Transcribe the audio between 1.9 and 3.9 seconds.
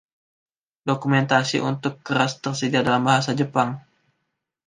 Keras tersedia dalam bahasa Jepang.